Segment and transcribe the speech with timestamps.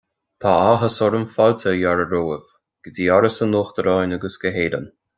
[0.41, 2.51] Tá áthas orm fáilte a fhearadh romhaibh
[2.87, 4.95] go dtí Áras an Uachtaráin agus go hÉireann